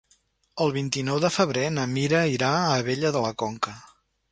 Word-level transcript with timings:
El 0.63 0.71
vint-i-nou 0.77 1.19
de 1.25 1.31
febrer 1.35 1.67
na 1.75 1.85
Mira 1.93 2.23
irà 2.39 2.51
a 2.57 2.65
Abella 2.81 3.15
de 3.19 3.25
la 3.29 3.33
Conca. 3.45 3.79